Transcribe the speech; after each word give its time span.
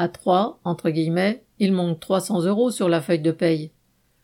À 0.00 0.06
trois, 0.06 0.60
entre 0.62 0.90
guillemets, 0.90 1.42
il 1.58 1.72
manque 1.72 1.98
300 1.98 2.42
euros 2.44 2.70
sur 2.70 2.88
la 2.88 3.00
feuille 3.00 3.18
de 3.18 3.32
paye. 3.32 3.72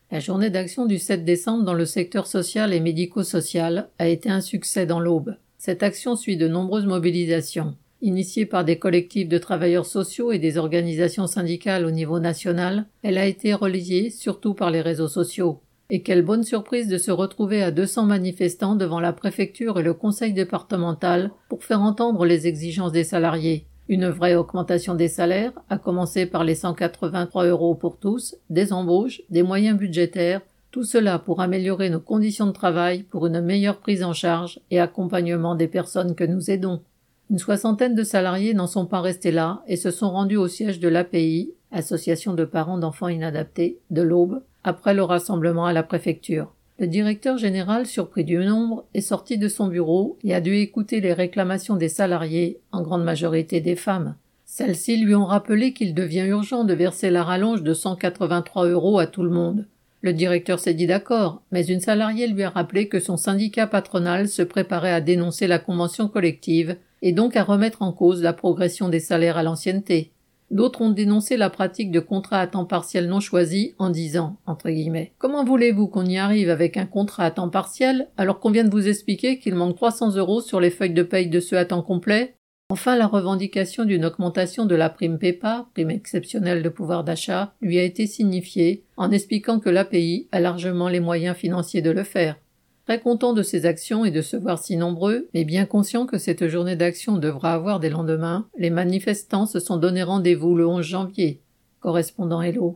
La 0.09 0.21
journée 0.21 0.49
d'action 0.49 0.85
du 0.85 0.97
7 0.97 1.25
décembre 1.25 1.65
dans 1.65 1.73
le 1.73 1.83
secteur 1.83 2.27
social 2.27 2.73
et 2.73 2.79
médico-social 2.79 3.89
a 3.99 4.07
été 4.07 4.29
un 4.29 4.39
succès 4.39 4.85
dans 4.85 5.01
l'Aube. 5.01 5.35
Cette 5.57 5.83
action 5.83 6.15
suit 6.15 6.37
de 6.37 6.47
nombreuses 6.47 6.85
mobilisations. 6.85 7.75
Initiée 8.01 8.45
par 8.45 8.63
des 8.63 8.79
collectifs 8.79 9.27
de 9.27 9.37
travailleurs 9.37 9.85
sociaux 9.85 10.31
et 10.31 10.39
des 10.39 10.57
organisations 10.57 11.27
syndicales 11.27 11.85
au 11.85 11.91
niveau 11.91 12.19
national, 12.19 12.85
elle 13.03 13.17
a 13.17 13.25
été 13.25 13.53
relayée 13.53 14.11
surtout 14.11 14.53
par 14.53 14.71
les 14.71 14.79
réseaux 14.79 15.09
sociaux. 15.09 15.59
Et 15.89 16.03
quelle 16.03 16.23
bonne 16.23 16.43
surprise 16.43 16.87
de 16.87 16.97
se 16.97 17.11
retrouver 17.11 17.61
à 17.61 17.71
200 17.71 18.05
manifestants 18.05 18.77
devant 18.77 19.01
la 19.01 19.11
préfecture 19.11 19.77
et 19.77 19.83
le 19.83 19.93
conseil 19.93 20.31
départemental 20.31 21.31
pour 21.49 21.65
faire 21.65 21.81
entendre 21.81 22.23
les 22.23 22.47
exigences 22.47 22.93
des 22.93 23.03
salariés. 23.03 23.65
Une 23.87 24.09
vraie 24.09 24.35
augmentation 24.35 24.95
des 24.95 25.07
salaires, 25.07 25.53
à 25.69 25.77
commencer 25.77 26.25
par 26.25 26.43
les 26.43 26.55
183 26.55 27.45
euros 27.45 27.75
pour 27.75 27.97
tous, 27.97 28.35
des 28.49 28.73
embauches, 28.73 29.21
des 29.29 29.43
moyens 29.43 29.77
budgétaires, 29.77 30.41
tout 30.71 30.83
cela 30.83 31.19
pour 31.19 31.39
améliorer 31.39 31.91
nos 31.91 31.99
conditions 31.99 32.47
de 32.47 32.51
travail, 32.51 33.03
pour 33.03 33.27
une 33.27 33.41
meilleure 33.41 33.77
prise 33.77 34.03
en 34.03 34.13
charge 34.13 34.59
et 34.71 34.79
accompagnement 34.79 35.53
des 35.53 35.67
personnes 35.67 36.15
que 36.15 36.23
nous 36.23 36.49
aidons. 36.49 36.81
Une 37.29 37.37
soixantaine 37.37 37.93
de 37.93 38.03
salariés 38.03 38.55
n'en 38.55 38.65
sont 38.65 38.87
pas 38.87 39.01
restés 39.01 39.31
là 39.31 39.61
et 39.67 39.77
se 39.77 39.91
sont 39.91 40.09
rendus 40.09 40.37
au 40.37 40.47
siège 40.47 40.79
de 40.79 40.89
l'API, 40.89 41.51
Association 41.71 42.33
de 42.33 42.45
parents 42.45 42.79
d'enfants 42.79 43.07
inadaptés, 43.07 43.79
de 43.91 44.01
l'Aube, 44.01 44.41
après 44.63 44.95
le 44.95 45.03
rassemblement 45.03 45.65
à 45.65 45.73
la 45.73 45.83
préfecture. 45.83 46.54
Le 46.77 46.87
directeur 46.87 47.37
général, 47.37 47.85
surpris 47.85 48.25
du 48.25 48.37
nombre, 48.37 48.83
est 48.93 48.99
sorti 48.99 49.37
de 49.37 49.47
son 49.47 49.67
bureau 49.67 50.17
et 50.25 50.35
a 50.35 50.41
dû 50.41 50.55
écouter 50.55 50.99
les 50.99 51.13
réclamations 51.13 51.77
des 51.77 51.87
salariés, 51.87 52.59
en 52.73 52.81
grande 52.81 53.05
majorité 53.05 53.61
des 53.61 53.77
femmes. 53.77 54.15
Celles-ci 54.45 54.97
lui 54.97 55.15
ont 55.15 55.25
rappelé 55.25 55.71
qu'il 55.71 55.93
devient 55.93 56.25
urgent 56.27 56.65
de 56.65 56.73
verser 56.73 57.09
la 57.09 57.23
rallonge 57.23 57.63
de 57.63 57.73
183 57.73 58.67
euros 58.67 58.99
à 58.99 59.07
tout 59.07 59.23
le 59.23 59.29
monde. 59.29 59.67
Le 60.01 60.11
directeur 60.11 60.59
s'est 60.59 60.73
dit 60.73 60.85
d'accord, 60.85 61.41
mais 61.51 61.65
une 61.65 61.79
salariée 61.79 62.27
lui 62.27 62.43
a 62.43 62.49
rappelé 62.49 62.89
que 62.89 62.99
son 62.99 63.15
syndicat 63.15 63.67
patronal 63.67 64.27
se 64.27 64.41
préparait 64.41 64.93
à 64.93 65.01
dénoncer 65.01 65.47
la 65.47 65.59
convention 65.59 66.09
collective 66.09 66.75
et 67.01 67.13
donc 67.13 67.37
à 67.37 67.43
remettre 67.43 67.83
en 67.83 67.93
cause 67.93 68.21
la 68.21 68.33
progression 68.33 68.89
des 68.89 68.99
salaires 68.99 69.37
à 69.37 69.43
l'ancienneté. 69.43 70.11
D'autres 70.51 70.81
ont 70.81 70.91
dénoncé 70.91 71.37
la 71.37 71.49
pratique 71.49 71.91
de 71.91 71.99
contrats 71.99 72.39
à 72.39 72.47
temps 72.47 72.65
partiel 72.65 73.07
non 73.07 73.19
choisis 73.19 73.73
en 73.79 73.89
disant, 73.89 74.37
entre 74.45 74.69
guillemets, 74.69 75.11
comment 75.17 75.43
voulez-vous 75.43 75.87
qu'on 75.87 76.05
y 76.05 76.17
arrive 76.17 76.49
avec 76.49 76.77
un 76.77 76.85
contrat 76.85 77.25
à 77.25 77.31
temps 77.31 77.49
partiel 77.49 78.09
alors 78.17 78.39
qu'on 78.39 78.51
vient 78.51 78.63
de 78.63 78.69
vous 78.69 78.87
expliquer 78.87 79.39
qu'il 79.39 79.55
manque 79.55 79.75
300 79.75 80.15
euros 80.15 80.41
sur 80.41 80.59
les 80.59 80.69
feuilles 80.69 80.93
de 80.93 81.03
paye 81.03 81.27
de 81.27 81.39
ceux 81.39 81.57
à 81.57 81.65
temps 81.65 81.81
complet? 81.81 82.35
Enfin, 82.69 82.95
la 82.95 83.05
revendication 83.05 83.85
d'une 83.85 84.05
augmentation 84.05 84.65
de 84.65 84.75
la 84.75 84.89
prime 84.89 85.19
PEPA, 85.19 85.67
prime 85.73 85.91
exceptionnelle 85.91 86.63
de 86.63 86.69
pouvoir 86.69 87.03
d'achat, 87.03 87.53
lui 87.61 87.77
a 87.77 87.83
été 87.83 88.07
signifiée 88.07 88.83
en 88.97 89.11
expliquant 89.11 89.59
que 89.59 89.69
l'API 89.69 90.27
a 90.31 90.39
largement 90.39 90.89
les 90.89 90.99
moyens 90.99 91.37
financiers 91.37 91.83
de 91.83 91.91
le 91.91 92.03
faire. 92.03 92.37
Très 92.85 92.99
content 92.99 93.33
de 93.33 93.41
ces 93.41 93.65
actions 93.65 94.05
et 94.05 94.11
de 94.11 94.21
se 94.21 94.37
voir 94.37 94.59
si 94.59 94.77
nombreux, 94.77 95.27
mais 95.33 95.43
bien 95.43 95.65
conscient 95.65 96.05
que 96.05 96.19
cette 96.19 96.47
journée 96.47 96.75
d'action 96.75 97.17
devra 97.17 97.53
avoir 97.53 97.79
des 97.79 97.89
lendemains, 97.89 98.47
les 98.57 98.69
manifestants 98.69 99.47
se 99.47 99.59
sont 99.59 99.77
donné 99.77 100.03
rendez-vous 100.03 100.55
le 100.55 100.67
11 100.67 100.85
janvier. 100.85 101.41
Correspondant 101.79 102.41
Hello. 102.41 102.73